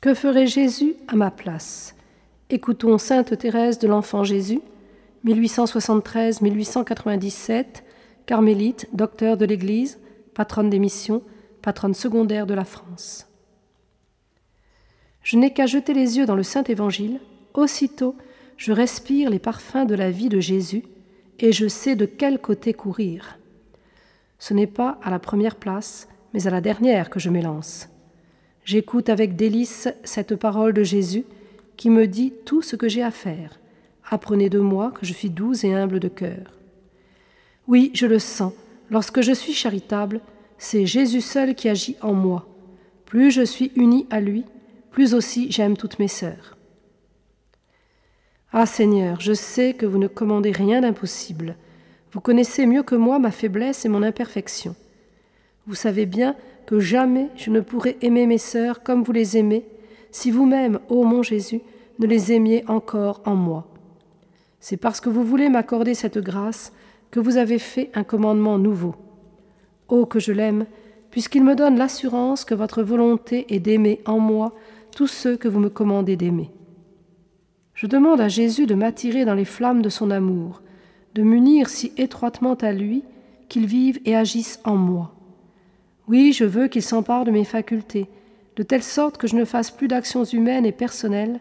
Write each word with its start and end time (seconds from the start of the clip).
Que 0.00 0.14
ferait 0.14 0.46
Jésus 0.46 0.94
à 1.08 1.14
ma 1.14 1.30
place? 1.30 1.94
Écoutons 2.48 2.96
Sainte 2.96 3.36
Thérèse 3.36 3.78
de 3.78 3.86
l'Enfant 3.86 4.24
Jésus, 4.24 4.62
1873-1897, 5.26 7.82
carmélite, 8.24 8.88
docteur 8.94 9.36
de 9.36 9.44
l'Église, 9.44 10.00
patronne 10.32 10.70
des 10.70 10.78
missions, 10.78 11.22
patronne 11.60 11.92
secondaire 11.92 12.46
de 12.46 12.54
la 12.54 12.64
France. 12.64 13.28
Je 15.22 15.36
n'ai 15.36 15.52
qu'à 15.52 15.66
jeter 15.66 15.92
les 15.92 16.16
yeux 16.16 16.24
dans 16.24 16.34
le 16.34 16.44
Saint 16.44 16.64
Évangile, 16.64 17.20
aussitôt 17.52 18.16
je 18.56 18.72
respire 18.72 19.28
les 19.28 19.38
parfums 19.38 19.84
de 19.86 19.94
la 19.94 20.10
vie 20.10 20.30
de 20.30 20.40
Jésus, 20.40 20.84
et 21.40 21.52
je 21.52 21.68
sais 21.68 21.94
de 21.94 22.06
quel 22.06 22.40
côté 22.40 22.72
courir. 22.72 23.38
Ce 24.38 24.54
n'est 24.54 24.66
pas 24.66 24.98
à 25.02 25.10
la 25.10 25.18
première 25.18 25.56
place, 25.56 26.08
mais 26.32 26.46
à 26.46 26.50
la 26.50 26.62
dernière 26.62 27.10
que 27.10 27.20
je 27.20 27.28
m'élance. 27.28 27.90
J'écoute 28.70 29.08
avec 29.08 29.34
délice 29.34 29.88
cette 30.04 30.36
parole 30.36 30.72
de 30.72 30.84
Jésus 30.84 31.24
qui 31.76 31.90
me 31.90 32.06
dit 32.06 32.32
tout 32.44 32.62
ce 32.62 32.76
que 32.76 32.88
j'ai 32.88 33.02
à 33.02 33.10
faire. 33.10 33.58
Apprenez 34.08 34.48
de 34.48 34.60
moi 34.60 34.92
que 34.92 35.04
je 35.04 35.12
suis 35.12 35.28
doux 35.28 35.54
et 35.66 35.74
humble 35.74 35.98
de 35.98 36.06
cœur. 36.06 36.56
Oui, 37.66 37.90
je 37.94 38.06
le 38.06 38.20
sens, 38.20 38.52
lorsque 38.88 39.22
je 39.22 39.32
suis 39.32 39.54
charitable, 39.54 40.20
c'est 40.56 40.86
Jésus 40.86 41.20
seul 41.20 41.56
qui 41.56 41.68
agit 41.68 41.96
en 42.00 42.12
moi. 42.12 42.46
Plus 43.06 43.32
je 43.32 43.42
suis 43.42 43.72
uni 43.74 44.06
à 44.08 44.20
lui, 44.20 44.44
plus 44.92 45.14
aussi 45.14 45.50
j'aime 45.50 45.76
toutes 45.76 45.98
mes 45.98 46.06
sœurs. 46.06 46.56
Ah 48.52 48.66
Seigneur, 48.66 49.20
je 49.20 49.32
sais 49.32 49.74
que 49.74 49.84
vous 49.84 49.98
ne 49.98 50.06
commandez 50.06 50.52
rien 50.52 50.82
d'impossible. 50.82 51.56
Vous 52.12 52.20
connaissez 52.20 52.66
mieux 52.66 52.84
que 52.84 52.94
moi 52.94 53.18
ma 53.18 53.32
faiblesse 53.32 53.84
et 53.84 53.88
mon 53.88 54.04
imperfection. 54.04 54.76
Vous 55.66 55.74
savez 55.74 56.06
bien 56.06 56.36
que 56.70 56.78
jamais 56.78 57.30
je 57.34 57.50
ne 57.50 57.58
pourrai 57.58 57.96
aimer 58.00 58.26
mes 58.26 58.38
sœurs 58.38 58.84
comme 58.84 59.02
vous 59.02 59.10
les 59.10 59.36
aimez, 59.36 59.66
si 60.12 60.30
vous-même, 60.30 60.78
ô 60.88 61.02
mon 61.02 61.20
Jésus, 61.20 61.62
ne 61.98 62.06
les 62.06 62.30
aimiez 62.30 62.62
encore 62.68 63.22
en 63.24 63.34
moi. 63.34 63.66
C'est 64.60 64.76
parce 64.76 65.00
que 65.00 65.08
vous 65.08 65.24
voulez 65.24 65.48
m'accorder 65.48 65.94
cette 65.94 66.18
grâce 66.18 66.72
que 67.10 67.18
vous 67.18 67.38
avez 67.38 67.58
fait 67.58 67.90
un 67.94 68.04
commandement 68.04 68.56
nouveau. 68.56 68.94
Ô 69.88 70.06
que 70.06 70.20
je 70.20 70.30
l'aime, 70.30 70.64
puisqu'il 71.10 71.42
me 71.42 71.56
donne 71.56 71.76
l'assurance 71.76 72.44
que 72.44 72.54
votre 72.54 72.84
volonté 72.84 73.52
est 73.52 73.58
d'aimer 73.58 74.00
en 74.06 74.20
moi 74.20 74.54
tous 74.94 75.08
ceux 75.08 75.36
que 75.36 75.48
vous 75.48 75.58
me 75.58 75.70
commandez 75.70 76.14
d'aimer. 76.14 76.52
Je 77.74 77.88
demande 77.88 78.20
à 78.20 78.28
Jésus 78.28 78.66
de 78.66 78.76
m'attirer 78.76 79.24
dans 79.24 79.34
les 79.34 79.44
flammes 79.44 79.82
de 79.82 79.88
son 79.88 80.12
amour, 80.12 80.62
de 81.16 81.24
m'unir 81.24 81.68
si 81.68 81.92
étroitement 81.96 82.54
à 82.54 82.70
lui 82.70 83.02
qu'il 83.48 83.66
vive 83.66 83.98
et 84.04 84.14
agisse 84.14 84.60
en 84.62 84.76
moi. 84.76 85.16
Oui, 86.10 86.32
je 86.32 86.42
veux 86.42 86.66
qu'il 86.66 86.82
s'empare 86.82 87.24
de 87.24 87.30
mes 87.30 87.44
facultés, 87.44 88.08
de 88.56 88.64
telle 88.64 88.82
sorte 88.82 89.16
que 89.16 89.28
je 89.28 89.36
ne 89.36 89.44
fasse 89.44 89.70
plus 89.70 89.86
d'actions 89.86 90.24
humaines 90.24 90.66
et 90.66 90.72
personnelles, 90.72 91.38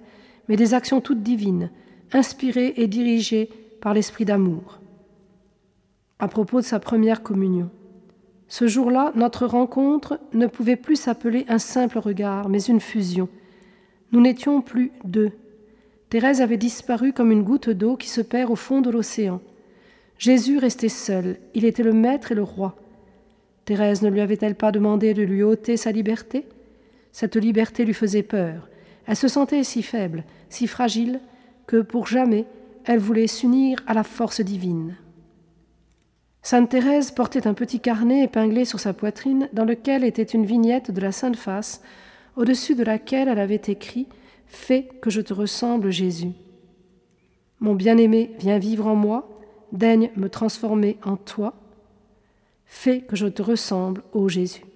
mais 0.47 0.57
des 0.57 0.75
actions 0.75 1.01
toutes 1.01 1.23
divines, 1.23 1.71
inspirées 2.13 2.75
et 2.77 2.85
dirigées 2.85 3.49
par 3.81 3.95
l'esprit 3.95 4.25
d'amour. 4.25 4.79
À 6.19 6.27
propos 6.27 6.61
de 6.61 6.65
sa 6.65 6.79
première 6.79 7.23
communion. 7.23 7.71
Ce 8.47 8.67
jour-là, 8.67 9.11
notre 9.15 9.47
rencontre 9.47 10.19
ne 10.33 10.45
pouvait 10.45 10.75
plus 10.75 10.97
s'appeler 10.97 11.45
un 11.49 11.57
simple 11.57 11.97
regard, 11.97 12.47
mais 12.47 12.61
une 12.61 12.79
fusion. 12.79 13.27
Nous 14.11 14.21
n'étions 14.21 14.61
plus 14.61 14.91
deux. 15.03 15.31
Thérèse 16.11 16.41
avait 16.41 16.57
disparu 16.57 17.11
comme 17.11 17.31
une 17.31 17.43
goutte 17.43 17.71
d'eau 17.71 17.95
qui 17.95 18.07
se 18.07 18.21
perd 18.21 18.51
au 18.51 18.55
fond 18.55 18.81
de 18.81 18.91
l'océan. 18.91 19.41
Jésus 20.19 20.59
restait 20.59 20.89
seul, 20.89 21.37
il 21.55 21.65
était 21.65 21.81
le 21.81 21.93
maître 21.93 22.33
et 22.33 22.35
le 22.35 22.43
roi. 22.43 22.75
Thérèse 23.69 24.01
ne 24.01 24.09
lui 24.09 24.19
avait-elle 24.19 24.55
pas 24.55 24.71
demandé 24.71 25.13
de 25.13 25.21
lui 25.21 25.43
ôter 25.43 25.77
sa 25.77 25.91
liberté? 25.91 26.47
Cette 27.11 27.35
liberté 27.35 27.85
lui 27.85 27.93
faisait 27.93 28.23
peur. 28.23 28.67
Elle 29.05 29.15
se 29.15 29.27
sentait 29.27 29.63
si 29.63 29.83
faible, 29.83 30.23
si 30.49 30.65
fragile, 30.65 31.19
que 31.67 31.79
pour 31.81 32.07
jamais 32.07 32.47
elle 32.85 32.97
voulait 32.97 33.27
s'unir 33.27 33.77
à 33.85 33.93
la 33.93 34.03
force 34.03 34.41
divine. 34.41 34.95
Sainte 36.41 36.69
Thérèse 36.69 37.11
portait 37.11 37.45
un 37.45 37.53
petit 37.53 37.79
carnet 37.79 38.23
épinglé 38.23 38.65
sur 38.65 38.79
sa 38.79 38.93
poitrine 38.93 39.49
dans 39.53 39.65
lequel 39.65 40.03
était 40.03 40.23
une 40.23 40.47
vignette 40.47 40.89
de 40.89 41.01
la 41.01 41.11
Sainte 41.11 41.35
Face, 41.35 41.83
au-dessus 42.37 42.73
de 42.73 42.83
laquelle 42.83 43.27
elle 43.27 43.37
avait 43.37 43.61
écrit 43.67 44.07
Fais 44.47 44.89
que 44.99 45.11
je 45.11 45.21
te 45.21 45.35
ressemble, 45.35 45.91
Jésus. 45.91 46.31
Mon 47.59 47.75
bien-aimé, 47.75 48.31
viens 48.39 48.57
vivre 48.57 48.87
en 48.87 48.95
moi, 48.95 49.29
daigne 49.71 50.09
me 50.15 50.27
transformer 50.27 50.97
en 51.03 51.17
toi. 51.17 51.53
Fais 52.71 53.01
que 53.01 53.15
je 53.15 53.25
te 53.25 53.41
ressemble, 53.41 54.03
ô 54.13 54.29
Jésus. 54.29 54.68